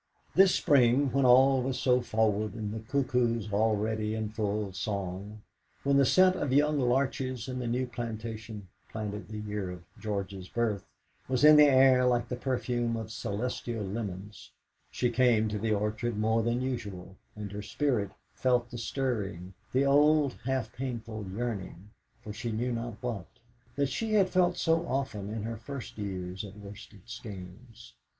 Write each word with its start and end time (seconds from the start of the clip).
This 0.33 0.55
spring, 0.55 1.11
when 1.11 1.25
all 1.25 1.61
was 1.61 1.77
so 1.79 2.01
forward, 2.01 2.55
and 2.55 2.73
the 2.73 2.79
cuckoos 2.79 3.53
already 3.53 4.15
in 4.15 4.29
full 4.29 4.73
song, 4.73 5.43
when 5.83 5.97
the 5.97 6.07
scent 6.07 6.35
of 6.35 6.51
young 6.51 6.79
larches 6.79 7.47
in 7.47 7.59
the 7.59 7.67
New 7.67 7.85
Plantation 7.85 8.67
(planted 8.89 9.27
the 9.27 9.37
year 9.37 9.69
of 9.69 9.83
George's 9.99 10.47
birth) 10.49 10.87
was 11.27 11.43
in 11.43 11.55
the 11.55 11.67
air 11.67 12.03
like 12.03 12.29
the 12.29 12.35
perfume 12.35 12.95
of 12.97 13.11
celestial 13.11 13.83
lemons, 13.83 14.49
she 14.89 15.11
came 15.11 15.47
to 15.49 15.59
the 15.59 15.71
orchard 15.71 16.17
more 16.17 16.41
than 16.41 16.61
usual, 16.63 17.15
and 17.35 17.51
her 17.51 17.61
spirit 17.61 18.09
felt 18.33 18.71
the 18.71 18.79
stirring, 18.79 19.53
the 19.71 19.85
old, 19.85 20.33
half 20.45 20.73
painful 20.73 21.27
yearning 21.29 21.91
for 22.23 22.33
she 22.33 22.51
knew 22.51 22.71
not 22.71 22.95
what, 23.03 23.27
that 23.75 23.85
she 23.87 24.13
had 24.13 24.31
felt 24.31 24.57
so 24.57 24.83
often 24.87 25.29
in 25.29 25.43
her 25.43 25.57
first 25.57 25.99
years 25.99 26.43
at 26.43 26.57
Worsted 26.57 27.05
Skeynes. 27.05 27.93